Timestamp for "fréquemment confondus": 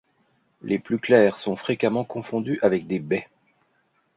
1.55-2.57